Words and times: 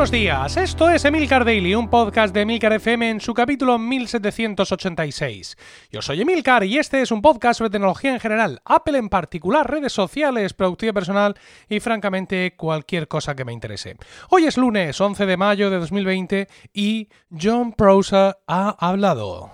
Buenos 0.00 0.12
días, 0.12 0.56
esto 0.56 0.88
es 0.88 1.04
Emilcar 1.04 1.44
Daily, 1.44 1.74
un 1.74 1.90
podcast 1.90 2.32
de 2.32 2.40
Emilcar 2.40 2.72
FM 2.72 3.10
en 3.10 3.20
su 3.20 3.34
capítulo 3.34 3.78
1786. 3.78 5.58
Yo 5.92 6.00
soy 6.00 6.22
Emilcar 6.22 6.64
y 6.64 6.78
este 6.78 7.02
es 7.02 7.10
un 7.10 7.20
podcast 7.20 7.58
sobre 7.58 7.68
tecnología 7.68 8.10
en 8.14 8.18
general, 8.18 8.62
Apple 8.64 8.96
en 8.96 9.10
particular, 9.10 9.70
redes 9.70 9.92
sociales, 9.92 10.54
productividad 10.54 10.94
personal 10.94 11.34
y 11.68 11.80
francamente 11.80 12.54
cualquier 12.56 13.08
cosa 13.08 13.34
que 13.34 13.44
me 13.44 13.52
interese. 13.52 13.98
Hoy 14.30 14.46
es 14.46 14.56
lunes 14.56 14.98
11 14.98 15.26
de 15.26 15.36
mayo 15.36 15.68
de 15.68 15.78
2020 15.80 16.48
y 16.72 17.10
John 17.38 17.74
Prosser 17.74 18.38
ha 18.46 18.70
hablado. 18.80 19.50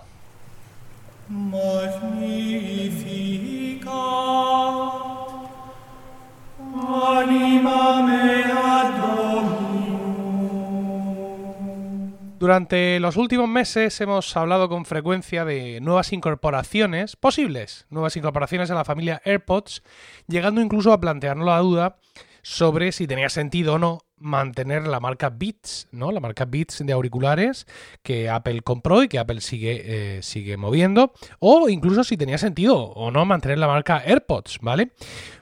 Durante 12.39 12.99
los 12.99 13.17
últimos 13.17 13.49
meses 13.49 13.99
hemos 13.99 14.37
hablado 14.37 14.69
con 14.69 14.85
frecuencia 14.85 15.43
de 15.43 15.81
nuevas 15.81 16.13
incorporaciones, 16.13 17.15
posibles 17.15 17.87
nuevas 17.89 18.15
incorporaciones 18.15 18.69
a 18.69 18.75
la 18.75 18.85
familia 18.85 19.23
AirPods, 19.25 19.81
llegando 20.27 20.61
incluso 20.61 20.93
a 20.93 20.99
plantearnos 20.99 21.47
la 21.47 21.57
duda 21.57 21.97
sobre 22.43 22.91
si 22.91 23.07
tenía 23.07 23.29
sentido 23.29 23.73
o 23.73 23.79
no 23.79 24.01
mantener 24.17 24.87
la 24.87 24.99
marca 24.99 25.31
Beats, 25.31 25.87
¿no? 25.91 26.11
La 26.11 26.19
marca 26.19 26.45
Beats 26.45 26.85
de 26.85 26.93
auriculares 26.93 27.65
que 28.03 28.29
Apple 28.29 28.61
compró 28.61 29.01
y 29.01 29.07
que 29.07 29.17
Apple 29.17 29.41
sigue, 29.41 30.17
eh, 30.17 30.21
sigue 30.21 30.57
moviendo, 30.57 31.13
o 31.39 31.69
incluso 31.69 32.03
si 32.03 32.17
tenía 32.17 32.37
sentido 32.37 32.77
o 32.77 33.09
no 33.09 33.25
mantener 33.25 33.57
la 33.57 33.67
marca 33.67 33.97
AirPods, 34.05 34.59
¿vale? 34.61 34.91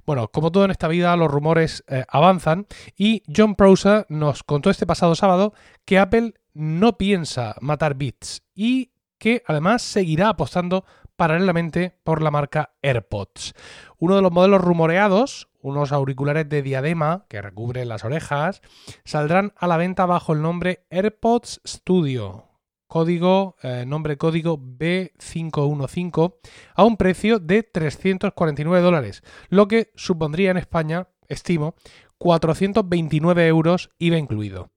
Bueno, 0.06 0.30
como 0.30 0.50
todo 0.50 0.64
en 0.64 0.72
esta 0.72 0.88
vida, 0.88 1.16
los 1.18 1.30
rumores 1.30 1.84
eh, 1.90 2.06
avanzan 2.08 2.68
y 2.96 3.22
John 3.34 3.56
Prosser 3.56 4.06
nos 4.08 4.44
contó 4.44 4.70
este 4.70 4.88
pasado 4.88 5.14
sábado 5.16 5.54
que 5.84 6.00
Apple 6.00 6.36
no 6.56 6.98
piensa 6.98 7.56
matar 7.62 7.96
Beats 7.96 8.42
y 8.56 8.92
que 9.20 9.44
además 9.46 9.84
seguirá 9.84 10.30
apostando 10.30 10.86
paralelamente 11.16 11.98
por 12.04 12.22
la 12.22 12.32
marca 12.32 12.74
AirPods. 12.82 13.54
Uno 13.98 14.16
de 14.16 14.22
los 14.22 14.32
modelos 14.32 14.62
rumoreados, 14.62 15.50
unos 15.62 15.92
auriculares 15.92 16.50
de 16.50 16.62
diadema 16.62 17.26
que 17.30 17.42
recubren 17.42 17.90
las 17.90 18.04
orejas, 18.04 18.62
saldrán 19.04 19.54
a 19.58 19.68
la 19.68 19.78
venta 19.78 20.06
bajo 20.06 20.34
el 20.34 20.42
nombre 20.42 20.86
AirPods 20.90 21.62
Studio, 21.66 22.50
código, 22.88 23.56
eh, 23.64 23.86
nombre 23.88 24.18
código 24.18 24.58
B515, 24.58 26.36
a 26.76 26.84
un 26.84 26.98
precio 26.98 27.40
de 27.40 27.64
349 27.64 28.82
dólares, 28.82 29.24
lo 29.50 29.68
que 29.68 29.92
supondría 29.96 30.52
en 30.52 30.58
España, 30.58 31.08
estimo, 31.28 31.76
429 32.18 33.48
euros 33.48 33.90
IVA 33.98 34.18
incluido. 34.18 34.75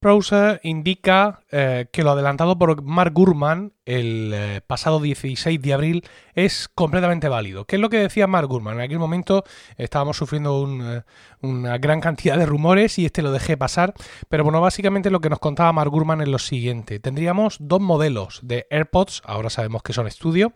Browser 0.00 0.60
indica 0.62 1.40
eh, 1.50 1.86
que 1.90 2.04
lo 2.04 2.10
adelantado 2.12 2.58
por 2.58 2.82
Mark 2.82 3.12
Gurman 3.14 3.72
el 3.86 4.32
eh, 4.34 4.60
pasado 4.66 5.00
16 5.00 5.62
de 5.62 5.72
abril 5.72 6.04
es 6.34 6.68
completamente 6.68 7.28
válido. 7.28 7.66
¿Qué 7.66 7.76
es 7.76 7.82
lo 7.82 7.88
que 7.88 7.98
decía 7.98 8.26
Mark 8.26 8.48
Gurman? 8.48 8.74
En 8.74 8.80
aquel 8.80 8.98
momento 8.98 9.44
estábamos 9.76 10.16
sufriendo 10.16 10.68
eh, 10.68 11.02
una 11.40 11.78
gran 11.78 12.00
cantidad 12.00 12.36
de 12.36 12.46
rumores 12.46 12.98
y 12.98 13.06
este 13.06 13.22
lo 13.22 13.30
dejé 13.30 13.56
pasar, 13.56 13.94
pero 14.28 14.42
bueno, 14.42 14.60
básicamente 14.60 15.10
lo 15.10 15.20
que 15.20 15.30
nos 15.30 15.38
contaba 15.38 15.72
Mark 15.72 15.90
Gurman 15.90 16.20
es 16.20 16.28
lo 16.28 16.40
siguiente. 16.40 16.98
Tendríamos 16.98 17.56
dos 17.60 17.80
modelos 17.80 18.40
de 18.42 18.66
AirPods, 18.70 19.22
ahora 19.24 19.50
sabemos 19.50 19.84
que 19.84 19.92
son 19.92 20.08
estudio. 20.08 20.52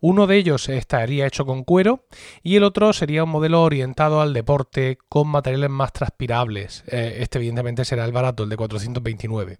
Uno 0.00 0.26
de 0.26 0.36
ellos 0.36 0.68
estaría 0.68 1.26
hecho 1.26 1.46
con 1.46 1.64
cuero 1.64 2.04
y 2.42 2.56
el 2.56 2.62
otro 2.62 2.92
sería 2.92 3.24
un 3.24 3.30
modelo 3.30 3.62
orientado 3.62 4.20
al 4.20 4.34
deporte 4.34 4.98
con 5.08 5.28
materiales 5.28 5.70
más 5.70 5.94
transpirables. 5.94 6.84
Este 6.86 7.38
evidentemente 7.38 7.86
será 7.86 8.04
el 8.04 8.12
barato, 8.12 8.44
el 8.44 8.50
de 8.50 8.56
429. 8.84 9.58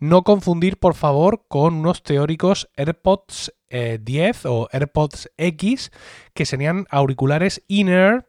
No 0.00 0.22
confundir, 0.22 0.78
por 0.78 0.94
favor, 0.94 1.44
con 1.48 1.74
unos 1.74 2.02
teóricos 2.02 2.68
AirPods 2.76 3.52
10 3.70 4.00
eh, 4.44 4.48
o 4.48 4.68
AirPods 4.72 5.30
X, 5.36 5.90
que 6.34 6.46
serían 6.46 6.86
auriculares 6.90 7.62
inner 7.68 8.26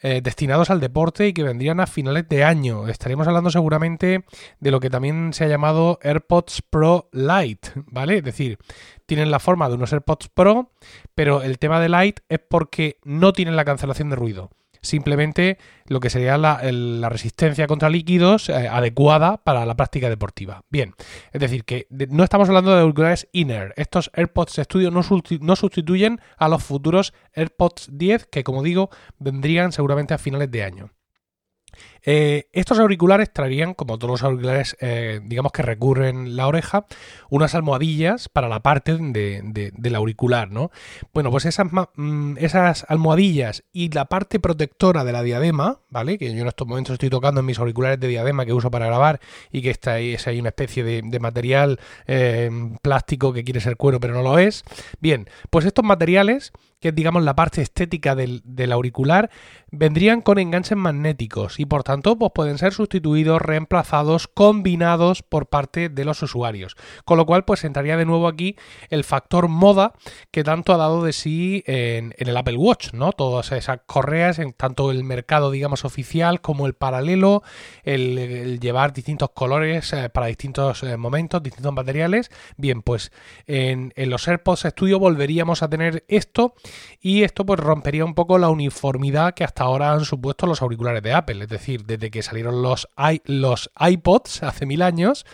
eh, 0.00 0.20
destinados 0.22 0.70
al 0.70 0.78
deporte 0.78 1.26
y 1.26 1.32
que 1.32 1.42
vendrían 1.42 1.80
a 1.80 1.86
finales 1.86 2.28
de 2.28 2.44
año. 2.44 2.86
Estaríamos 2.86 3.26
hablando 3.26 3.50
seguramente 3.50 4.24
de 4.60 4.70
lo 4.70 4.78
que 4.78 4.90
también 4.90 5.32
se 5.32 5.44
ha 5.44 5.48
llamado 5.48 5.98
AirPods 6.02 6.62
Pro 6.70 7.08
Lite, 7.12 7.70
¿vale? 7.86 8.18
Es 8.18 8.24
decir, 8.24 8.58
tienen 9.06 9.30
la 9.30 9.40
forma 9.40 9.68
de 9.68 9.74
unos 9.74 9.92
AirPods 9.92 10.28
Pro, 10.28 10.70
pero 11.14 11.42
el 11.42 11.58
tema 11.58 11.80
de 11.80 11.88
Lite 11.88 12.22
es 12.28 12.38
porque 12.38 12.98
no 13.02 13.32
tienen 13.32 13.56
la 13.56 13.64
cancelación 13.64 14.10
de 14.10 14.16
ruido 14.16 14.50
simplemente 14.80 15.58
lo 15.86 16.00
que 16.00 16.10
sería 16.10 16.36
la, 16.36 16.58
resistencia 17.08 17.66
contra 17.66 17.90
líquidos 17.90 18.48
eh, 18.48 18.68
adecuada 18.68 19.38
para 19.38 19.64
la 19.66 19.76
práctica 19.76 20.08
deportiva. 20.08 20.62
Bien, 20.68 20.94
es 21.32 21.40
decir, 21.40 21.64
que 21.64 21.86
no 21.90 22.24
estamos 22.24 22.48
hablando 22.48 22.74
de 22.74 22.82
auriculares 22.82 23.28
inner. 23.32 23.72
Estos 23.76 24.10
AirPods 24.14 24.60
Studio 24.62 24.90
no, 24.90 25.56
sustituyen 25.56 26.20
a 26.36 26.48
los 26.48 26.62
futuros 26.62 27.12
AirPods 27.34 27.90
10 27.92 28.26
que, 28.26 28.44
como 28.44 28.62
digo, 28.62 28.90
vendrían 29.18 29.72
seguramente 29.72 30.14
a 30.14 30.18
finales 30.18 30.50
de 30.50 30.62
año. 30.64 30.90
Eh, 32.04 32.48
estos 32.52 32.78
auriculares 32.78 33.32
traerían, 33.32 33.74
como 33.74 33.98
todos 33.98 34.12
los 34.12 34.22
auriculares, 34.22 34.76
eh, 34.80 35.20
digamos 35.24 35.52
que 35.52 35.62
recurren 35.62 36.36
la 36.36 36.46
oreja, 36.46 36.86
unas 37.30 37.54
almohadillas 37.54 38.28
para 38.28 38.48
la 38.48 38.60
parte 38.60 38.96
de, 38.96 39.72
del 39.74 39.94
auricular, 39.94 40.50
¿no? 40.50 40.70
Bueno, 41.12 41.30
pues 41.30 41.44
esas, 41.44 41.66
mm, 41.94 42.36
esas 42.38 42.86
almohadillas 42.88 43.64
y 43.72 43.90
la 43.90 44.06
parte 44.06 44.40
protectora 44.40 45.04
de 45.04 45.12
la 45.12 45.22
diadema, 45.22 45.80
¿vale? 45.88 46.18
Que 46.18 46.34
yo 46.34 46.42
en 46.42 46.48
estos 46.48 46.66
momentos 46.66 46.94
estoy 46.94 47.10
tocando 47.10 47.40
en 47.40 47.46
mis 47.46 47.58
auriculares 47.58 48.00
de 48.00 48.08
diadema 48.08 48.46
que 48.46 48.52
uso 48.52 48.70
para 48.70 48.86
grabar 48.86 49.20
y 49.52 49.62
que 49.62 49.70
está 49.70 49.94
ahí, 49.94 50.14
es 50.14 50.26
ahí 50.26 50.40
una 50.40 50.50
especie 50.50 50.84
de, 50.84 51.18
material 51.18 51.80
eh, 52.06 52.48
plástico 52.80 53.32
que 53.32 53.42
quiere 53.42 53.60
ser 53.60 53.76
cuero 53.76 53.98
pero 54.00 54.14
no 54.14 54.22
lo 54.22 54.38
es. 54.38 54.62
Bien, 55.00 55.28
pues 55.50 55.64
estos 55.64 55.84
materiales 55.84 56.52
que 56.80 56.88
es 56.88 56.94
digamos 56.94 57.24
la 57.24 57.34
parte 57.34 57.62
estética 57.62 58.14
del, 58.14 58.72
auricular, 58.72 59.30
vendrían 59.70 60.20
con 60.20 60.38
enganches 60.38 60.76
magnéticos 60.76 61.58
y 61.58 61.66
por 61.66 61.82
tanto 61.88 62.18
pues 62.18 62.32
pueden 62.34 62.58
ser 62.58 62.74
sustituidos, 62.74 63.40
reemplazados, 63.40 64.28
combinados 64.28 65.22
por 65.22 65.46
parte 65.46 65.88
de 65.88 66.04
los 66.04 66.22
usuarios. 66.22 66.76
Con 67.06 67.16
lo 67.16 67.24
cual 67.24 67.46
pues 67.46 67.64
entraría 67.64 67.96
de 67.96 68.04
nuevo 68.04 68.28
aquí 68.28 68.56
el 68.90 69.04
factor 69.04 69.48
moda 69.48 69.94
que 70.30 70.44
tanto 70.44 70.74
ha 70.74 70.76
dado 70.76 71.02
de 71.02 71.14
sí 71.14 71.64
en, 71.66 72.12
el 72.18 72.36
Apple 72.36 72.58
Watch, 72.58 72.92
¿no? 72.92 73.12
Todas 73.12 73.52
esas 73.52 73.80
correas, 73.86 74.38
en 74.38 74.52
tanto 74.52 74.90
el 74.90 75.02
mercado 75.02 75.50
digamos 75.50 75.86
oficial 75.86 76.42
como 76.42 76.66
el 76.66 76.74
paralelo, 76.74 77.42
el, 77.84 78.60
llevar 78.60 78.92
distintos 78.92 79.30
colores 79.30 79.90
eh, 79.94 80.10
para 80.10 80.26
distintos 80.26 80.82
eh, 80.82 80.98
momentos, 80.98 81.42
distintos 81.42 81.72
materiales. 81.72 82.30
Bien, 82.58 82.82
pues 82.82 83.12
en, 83.46 83.94
en 83.96 84.10
los 84.10 84.28
AirPods 84.28 84.66
Studio 84.68 84.98
volveríamos 84.98 85.62
a 85.62 85.70
tener 85.70 86.04
esto 86.08 86.52
y 87.00 87.22
esto 87.22 87.46
pues 87.46 87.58
rompería 87.58 88.04
un 88.04 88.14
poco 88.14 88.36
la 88.36 88.50
uniformidad 88.50 89.32
que 89.32 89.44
hasta 89.44 89.64
ahora 89.64 89.92
han 89.92 90.04
supuesto 90.04 90.46
los 90.46 90.60
auriculares 90.60 91.02
de 91.02 91.14
Apple, 91.14 91.44
es 91.44 91.48
decir, 91.48 91.77
desde 91.86 92.10
que 92.10 92.22
salieron 92.22 92.62
los, 92.62 92.88
los 93.24 93.70
iPods 93.78 94.42
hace 94.42 94.66
mil 94.66 94.82
años, 94.82 95.26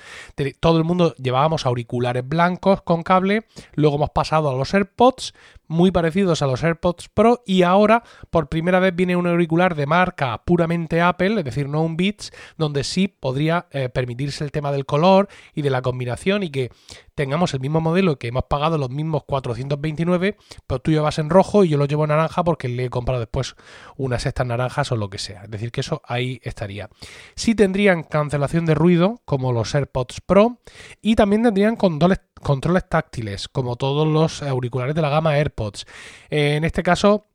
todo 0.60 0.78
el 0.78 0.84
mundo 0.84 1.15
llevábamos 1.16 1.66
auriculares 1.66 2.27
blancos 2.27 2.82
con 2.82 3.03
cable, 3.03 3.47
luego 3.75 3.97
hemos 3.97 4.10
pasado 4.10 4.50
a 4.50 4.55
los 4.55 4.72
AirPods, 4.75 5.34
muy 5.66 5.91
parecidos 5.91 6.43
a 6.43 6.47
los 6.47 6.62
AirPods 6.62 7.09
Pro 7.09 7.43
y 7.47 7.62
ahora 7.62 8.03
por 8.31 8.49
primera 8.49 8.81
vez 8.81 8.94
viene 8.94 9.16
un 9.16 9.27
auricular 9.27 9.75
de 9.75 9.87
marca 9.87 10.43
puramente 10.44 11.00
Apple, 11.00 11.38
es 11.38 11.44
decir, 11.44 11.69
no 11.69 11.82
un 11.82 11.97
Beats, 11.97 12.32
donde 12.56 12.84
sí 12.84 13.09
podría 13.09 13.66
eh, 13.71 13.88
permitirse 13.88 14.44
el 14.44 14.53
tema 14.53 14.72
del 14.72 14.87
color 14.87 15.28
y 15.55 15.62
de 15.62 15.71
la 15.71 15.82
combinación 15.82 16.43
y 16.43 16.50
que 16.50 16.71
tengamos 17.15 17.55
el 17.55 17.61
mismo 17.61 17.81
modelo 17.81 18.19
que 18.19 18.29
hemos 18.29 18.45
pagado 18.45 18.79
los 18.79 18.91
mismos 18.91 19.25
429, 19.25 20.37
pero 20.67 20.79
tú 20.81 20.91
llevas 20.91 21.19
en 21.19 21.31
rojo 21.31 21.65
y 21.65 21.69
yo 21.69 21.79
lo 21.79 21.87
llevo 21.87 22.05
en 22.05 22.09
naranja 22.09 22.44
porque 22.44 22.69
le 22.69 22.87
he 22.87 22.91
comprado 22.91 23.21
después 23.21 23.56
unas 23.97 24.27
estas 24.27 24.47
naranjas 24.47 24.93
o 24.93 24.97
lo 24.97 25.11
que 25.11 25.19
sea. 25.19 25.44
Es 25.44 25.50
decir, 25.50 25.71
que 25.71 25.81
eso 25.81 26.03
ahí 26.05 26.41
estaría. 26.43 26.88
Sí 27.35 27.55
tendrían 27.55 28.03
cancelación 28.03 28.67
de 28.67 28.75
ruido 28.75 29.21
como 29.25 29.53
los 29.53 29.75
AirPods 29.75 30.21
Pro 30.21 30.59
y 31.00 31.15
también 31.15 31.43
tendrían 31.43 31.77
controles, 31.77 32.21
controles 32.41 32.88
táctiles 32.88 33.49
como 33.49 33.77
todos 33.77 34.06
los 34.06 34.43
auriculares 34.43 34.94
de 34.94 35.03
la 35.03 35.11
gama 35.11 35.37
AirPods. 35.37 35.87
en 36.31 36.65
este 36.65 36.83
caso 36.83 37.27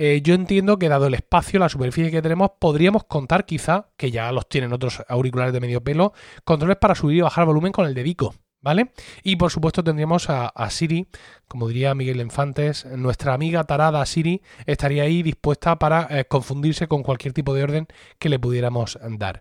eh, 0.00 0.20
yo 0.22 0.34
entiendo 0.34 0.78
que 0.78 0.88
dado 0.88 1.08
el 1.08 1.14
espacio, 1.14 1.58
la 1.58 1.68
superficie 1.68 2.12
que 2.12 2.22
tenemos, 2.22 2.52
podríamos 2.60 3.02
contar 3.02 3.44
quizá, 3.46 3.88
que 3.96 4.12
ya 4.12 4.30
los 4.30 4.48
tienen 4.48 4.72
otros 4.72 5.02
auriculares 5.08 5.52
de 5.52 5.58
medio 5.58 5.82
pelo, 5.82 6.12
controles 6.44 6.76
para 6.76 6.94
subir 6.94 7.16
y 7.16 7.20
bajar 7.20 7.46
volumen 7.46 7.72
con 7.72 7.84
el 7.84 7.94
dedico. 7.94 8.32
¿Vale? 8.60 8.90
Y 9.22 9.36
por 9.36 9.52
supuesto 9.52 9.84
tendríamos 9.84 10.28
a, 10.30 10.70
Siri, 10.70 11.06
como 11.46 11.68
diría 11.68 11.94
Miguel 11.94 12.20
Infantes, 12.20 12.86
nuestra 12.86 13.32
amiga 13.32 13.62
tarada 13.64 14.04
Siri 14.04 14.42
estaría 14.66 15.04
ahí 15.04 15.22
dispuesta 15.22 15.78
para 15.78 16.08
eh, 16.10 16.24
confundirse 16.24 16.88
con 16.88 17.04
cualquier 17.04 17.32
tipo 17.32 17.54
de 17.54 17.62
orden 17.62 17.86
que 18.18 18.28
le 18.28 18.40
pudiéramos 18.40 18.98
dar. 19.10 19.40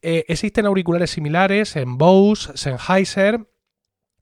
Eh, 0.00 0.24
existen 0.28 0.64
auriculares 0.64 1.10
similares 1.10 1.76
en 1.76 1.98
Bose, 1.98 2.56
Sennheiser 2.56 3.46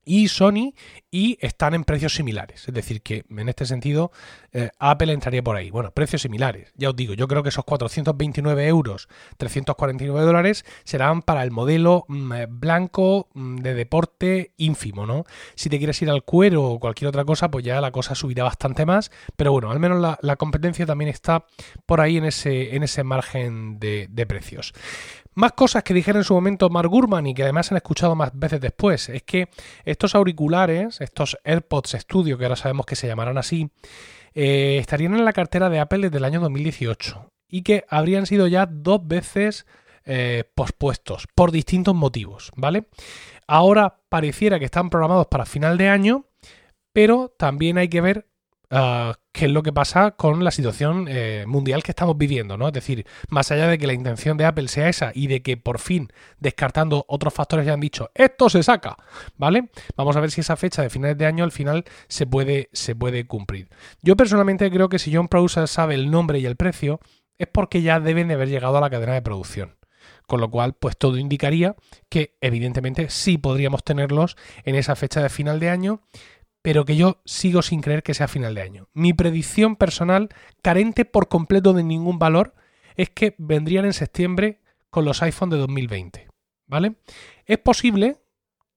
y 0.05 0.27
Sony 0.27 0.73
y 1.11 1.37
están 1.41 1.73
en 1.73 1.83
precios 1.83 2.15
similares. 2.15 2.67
Es 2.67 2.73
decir, 2.73 3.01
que 3.01 3.25
en 3.29 3.49
este 3.49 3.65
sentido 3.65 4.11
eh, 4.51 4.69
Apple 4.79 5.13
entraría 5.13 5.43
por 5.43 5.55
ahí. 5.55 5.69
Bueno, 5.69 5.91
precios 5.91 6.21
similares. 6.21 6.71
Ya 6.75 6.89
os 6.89 6.95
digo, 6.95 7.13
yo 7.13 7.27
creo 7.27 7.43
que 7.43 7.49
esos 7.49 7.65
429 7.65 8.67
euros, 8.67 9.07
349 9.37 10.25
dólares 10.25 10.65
serán 10.83 11.21
para 11.21 11.43
el 11.43 11.51
modelo 11.51 12.05
mm, 12.07 12.33
eh, 12.33 12.47
blanco 12.49 13.29
mm, 13.33 13.57
de 13.57 13.73
deporte 13.73 14.51
ínfimo, 14.57 15.05
¿no? 15.05 15.25
Si 15.55 15.69
te 15.69 15.77
quieres 15.77 16.01
ir 16.01 16.09
al 16.09 16.23
cuero 16.23 16.63
o 16.63 16.79
cualquier 16.79 17.09
otra 17.09 17.25
cosa, 17.25 17.49
pues 17.49 17.63
ya 17.63 17.79
la 17.81 17.91
cosa 17.91 18.15
subirá 18.15 18.43
bastante 18.43 18.85
más. 18.85 19.11
Pero 19.35 19.51
bueno, 19.51 19.71
al 19.71 19.79
menos 19.79 19.99
la, 19.99 20.35
competencia 20.35 20.85
también 20.85 21.09
está 21.09 21.45
por 21.85 22.01
ahí 22.01 22.17
en 22.17 22.25
ese, 22.25 22.75
en 22.75 22.83
ese 22.83 23.03
margen 23.03 23.79
de, 23.79 24.07
de 24.09 24.25
precios. 24.25 24.73
Más 25.35 25.53
cosas 25.53 25.83
que 25.83 25.93
dijera 25.93 26.19
en 26.19 26.23
su 26.23 26.33
momento 26.33 26.69
Mark 26.69 26.89
Gurman 26.89 27.25
y 27.27 27.33
que 27.33 27.43
además 27.43 27.71
han 27.71 27.77
escuchado 27.77 28.15
más 28.15 28.31
veces 28.33 28.61
después, 28.61 29.09
es 29.09 29.23
que 29.23 29.49
estos 29.85 30.15
auriculares, 30.15 31.01
estos 31.01 31.37
AirPods 31.43 31.97
Studio, 31.99 32.37
que 32.37 32.45
ahora 32.45 32.55
sabemos 32.55 32.85
que 32.85 32.95
se 32.95 33.07
llamarán 33.07 33.37
así, 33.37 33.69
eh, 34.33 34.77
estarían 34.79 35.15
en 35.15 35.25
la 35.25 35.33
cartera 35.33 35.69
de 35.69 35.79
Apple 35.79 35.99
desde 35.99 36.17
el 36.17 36.25
año 36.25 36.39
2018 36.39 37.29
y 37.47 37.63
que 37.63 37.85
habrían 37.89 38.25
sido 38.25 38.47
ya 38.47 38.65
dos 38.65 39.07
veces 39.07 39.65
eh, 40.05 40.43
pospuestos 40.55 41.27
por 41.33 41.51
distintos 41.51 41.95
motivos, 41.95 42.51
¿vale? 42.55 42.85
Ahora 43.47 44.01
pareciera 44.09 44.59
que 44.59 44.65
están 44.65 44.89
programados 44.89 45.27
para 45.27 45.45
final 45.45 45.77
de 45.77 45.89
año, 45.89 46.25
pero 46.93 47.33
también 47.37 47.77
hay 47.77 47.89
que 47.89 48.01
ver 48.01 48.27
Ah, 48.75 49.19
qué 49.31 49.45
es 49.45 49.51
lo 49.51 49.61
que 49.61 49.71
pasa 49.71 50.11
con 50.11 50.43
la 50.43 50.49
situación 50.49 51.05
eh, 51.07 51.43
mundial 51.45 51.83
que 51.83 51.91
estamos 51.91 52.17
viviendo, 52.17 52.57
¿no? 52.57 52.65
Es 52.65 52.73
decir, 52.73 53.05
más 53.29 53.51
allá 53.51 53.67
de 53.67 53.77
que 53.77 53.85
la 53.85 53.93
intención 53.93 54.35
de 54.35 54.45
Apple 54.45 54.67
sea 54.67 54.89
esa 54.89 55.11
y 55.13 55.27
de 55.27 55.43
que 55.43 55.57
por 55.57 55.77
fin, 55.77 56.11
descartando 56.39 57.05
otros 57.07 57.35
factores, 57.35 57.67
ya 57.67 57.73
han 57.73 57.79
dicho, 57.79 58.09
esto 58.15 58.49
se 58.49 58.63
saca, 58.63 58.97
¿vale? 59.37 59.69
Vamos 59.95 60.15
a 60.15 60.21
ver 60.21 60.31
si 60.31 60.41
esa 60.41 60.55
fecha 60.55 60.81
de 60.81 60.89
finales 60.89 61.19
de 61.19 61.27
año 61.27 61.43
al 61.43 61.51
final 61.51 61.83
se 62.07 62.25
puede, 62.25 62.69
se 62.73 62.95
puede 62.95 63.27
cumplir. 63.27 63.69
Yo 64.01 64.15
personalmente 64.15 64.71
creo 64.71 64.89
que 64.89 64.97
si 64.97 65.13
John 65.13 65.27
Prosser 65.27 65.67
sabe 65.67 65.93
el 65.93 66.09
nombre 66.09 66.39
y 66.39 66.47
el 66.47 66.55
precio, 66.55 66.99
es 67.37 67.47
porque 67.47 67.83
ya 67.83 67.99
deben 67.99 68.27
de 68.27 68.33
haber 68.33 68.49
llegado 68.49 68.79
a 68.79 68.81
la 68.81 68.89
cadena 68.89 69.13
de 69.13 69.21
producción. 69.21 69.75
Con 70.25 70.41
lo 70.41 70.49
cual, 70.49 70.73
pues 70.73 70.97
todo 70.97 71.17
indicaría 71.17 71.75
que 72.09 72.37
evidentemente 72.41 73.09
sí 73.11 73.37
podríamos 73.37 73.83
tenerlos 73.83 74.35
en 74.63 74.73
esa 74.75 74.95
fecha 74.95 75.21
de 75.21 75.29
final 75.29 75.59
de 75.59 75.69
año 75.69 76.01
pero 76.63 76.85
que 76.85 76.95
yo 76.95 77.21
sigo 77.25 77.61
sin 77.61 77.81
creer 77.81 78.01
que 78.01 78.15
sea 78.15 78.27
final 78.27 78.55
de 78.55 78.61
año. 78.61 78.87
Mi 78.93 79.13
predicción 79.13 79.75
personal, 79.75 80.29
carente 80.63 81.05
por 81.05 81.27
completo 81.27 81.73
de 81.73 81.83
ningún 81.83 82.17
valor, 82.17 82.55
es 82.95 83.09
que 83.09 83.35
vendrían 83.37 83.85
en 83.85 83.93
septiembre 83.93 84.61
con 84.89 85.05
los 85.05 85.21
iPhone 85.21 85.49
de 85.49 85.57
2020. 85.57 86.29
¿Vale? 86.65 86.95
Es 87.45 87.59
posible 87.59 88.17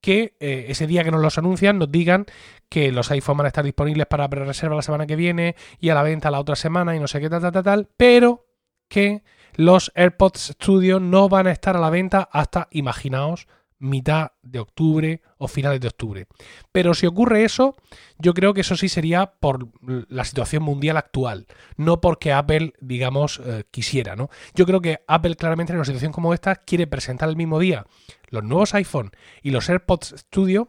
que 0.00 0.36
eh, 0.40 0.66
ese 0.68 0.86
día 0.86 1.04
que 1.04 1.12
nos 1.12 1.22
los 1.22 1.38
anuncian 1.38 1.78
nos 1.78 1.90
digan 1.90 2.26
que 2.68 2.90
los 2.90 3.10
iPhone 3.12 3.38
van 3.38 3.46
a 3.46 3.48
estar 3.48 3.64
disponibles 3.64 4.06
para 4.06 4.28
pre-reserva 4.28 4.76
la 4.76 4.82
semana 4.82 5.06
que 5.06 5.16
viene 5.16 5.54
y 5.78 5.88
a 5.88 5.94
la 5.94 6.02
venta 6.02 6.30
la 6.30 6.40
otra 6.40 6.56
semana 6.56 6.94
y 6.96 7.00
no 7.00 7.06
sé 7.06 7.20
qué 7.20 7.30
tal, 7.30 7.40
tal, 7.40 7.52
tal, 7.52 7.62
tal, 7.62 7.88
pero 7.96 8.46
que 8.88 9.22
los 9.54 9.92
AirPods 9.94 10.54
Studio 10.54 10.98
no 11.00 11.28
van 11.28 11.46
a 11.46 11.52
estar 11.52 11.76
a 11.76 11.80
la 11.80 11.90
venta 11.90 12.28
hasta, 12.30 12.68
imaginaos, 12.72 13.46
mitad 13.78 14.32
de 14.42 14.58
octubre 14.58 15.22
o 15.38 15.48
finales 15.48 15.80
de 15.80 15.88
octubre. 15.88 16.26
Pero 16.72 16.94
si 16.94 17.06
ocurre 17.06 17.44
eso, 17.44 17.76
yo 18.18 18.34
creo 18.34 18.54
que 18.54 18.62
eso 18.62 18.76
sí 18.76 18.88
sería 18.88 19.26
por 19.38 19.68
la 20.08 20.24
situación 20.24 20.62
mundial 20.62 20.96
actual, 20.96 21.46
no 21.76 22.00
porque 22.00 22.32
Apple, 22.32 22.72
digamos, 22.80 23.40
eh, 23.44 23.64
quisiera, 23.70 24.16
¿no? 24.16 24.30
Yo 24.54 24.66
creo 24.66 24.80
que 24.80 25.00
Apple 25.06 25.36
claramente 25.36 25.72
en 25.72 25.78
una 25.78 25.84
situación 25.84 26.12
como 26.12 26.32
esta 26.32 26.56
quiere 26.56 26.86
presentar 26.86 27.28
el 27.28 27.36
mismo 27.36 27.58
día 27.58 27.86
los 28.28 28.42
nuevos 28.42 28.74
iPhone 28.74 29.12
y 29.42 29.50
los 29.50 29.68
AirPods 29.68 30.14
Studio 30.18 30.68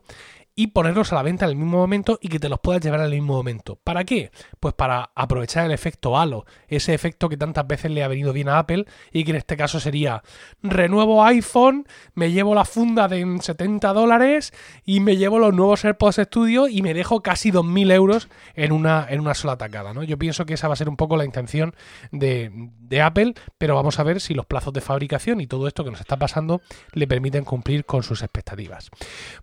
y 0.59 0.67
ponerlos 0.67 1.13
a 1.13 1.15
la 1.15 1.21
venta 1.21 1.45
en 1.45 1.51
el 1.51 1.55
mismo 1.55 1.77
momento 1.77 2.17
y 2.19 2.29
que 2.29 2.39
te 2.39 2.49
los 2.49 2.59
puedas 2.59 2.81
llevar 2.81 2.99
al 2.99 3.11
mismo 3.11 3.35
momento. 3.35 3.75
¿Para 3.83 4.03
qué? 4.03 4.31
Pues 4.59 4.73
para 4.73 5.11
aprovechar 5.13 5.67
el 5.67 5.71
efecto 5.71 6.17
halo, 6.17 6.47
ese 6.67 6.95
efecto 6.95 7.29
que 7.29 7.37
tantas 7.37 7.67
veces 7.67 7.91
le 7.91 8.03
ha 8.03 8.07
venido 8.07 8.33
bien 8.33 8.49
a 8.49 8.57
Apple 8.57 8.85
y 9.13 9.23
que 9.23 9.29
en 9.31 9.37
este 9.37 9.55
caso 9.55 9.79
sería 9.79 10.23
renuevo 10.63 11.23
iPhone, 11.23 11.85
me 12.15 12.31
llevo 12.31 12.55
la 12.55 12.65
funda 12.65 13.07
de 13.07 13.37
70 13.39 13.93
dólares 13.93 14.51
y 14.83 14.99
me 14.99 15.15
llevo 15.15 15.37
los 15.37 15.53
nuevos 15.53 15.85
AirPods 15.85 16.21
Studio 16.23 16.67
y 16.67 16.81
me 16.81 16.95
dejo 16.95 17.21
casi 17.21 17.51
2.000 17.51 17.91
euros 17.91 18.27
en 18.55 18.71
una, 18.71 19.05
en 19.07 19.19
una 19.19 19.35
sola 19.35 19.59
tacada. 19.59 19.93
¿no? 19.93 20.01
Yo 20.01 20.17
pienso 20.17 20.47
que 20.47 20.55
esa 20.55 20.67
va 20.67 20.73
a 20.73 20.77
ser 20.77 20.89
un 20.89 20.97
poco 20.97 21.17
la 21.17 21.25
intención 21.25 21.75
de, 22.11 22.51
de 22.79 23.01
Apple, 23.03 23.35
pero 23.59 23.75
vamos 23.75 23.99
a 23.99 24.03
ver 24.03 24.19
si 24.19 24.33
los 24.33 24.47
plazos 24.47 24.73
de 24.73 24.81
fabricación 24.81 25.39
y 25.39 25.45
todo 25.45 25.67
esto 25.67 25.83
que 25.83 25.91
nos 25.91 25.99
está 25.99 26.17
pasando 26.17 26.61
le 26.93 27.05
permiten 27.05 27.45
cumplir 27.45 27.85
con 27.85 28.01
sus 28.01 28.23
expectativas. 28.23 28.89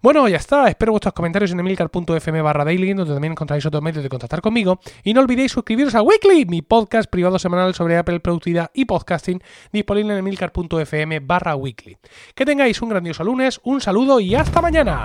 Bueno, 0.02 0.26
ya 0.28 0.38
está, 0.38 0.68
espero 0.68 0.92
comentarios 1.12 1.52
en 1.52 1.60
emilcar.fm 1.60 2.42
barra 2.42 2.64
daily, 2.64 2.94
donde 2.94 3.12
también 3.12 3.32
encontraréis 3.32 3.66
otros 3.66 3.82
medios 3.82 4.02
de 4.02 4.08
contactar 4.08 4.40
conmigo. 4.40 4.80
Y 5.02 5.14
no 5.14 5.20
olvidéis 5.20 5.52
suscribiros 5.52 5.94
a 5.94 6.02
Weekly, 6.02 6.46
mi 6.46 6.62
podcast 6.62 7.10
privado 7.10 7.38
semanal 7.38 7.74
sobre 7.74 7.96
Apple, 7.96 8.20
productividad 8.20 8.70
y 8.74 8.84
podcasting, 8.84 9.42
disponible 9.72 10.12
en 10.12 10.18
emilcar.fm 10.20 11.20
barra 11.20 11.56
weekly. 11.56 11.98
Que 12.34 12.46
tengáis 12.46 12.80
un 12.82 12.88
grandioso 12.88 13.24
lunes, 13.24 13.60
un 13.64 13.80
saludo 13.80 14.20
y 14.20 14.34
hasta 14.34 14.60
mañana. 14.60 15.04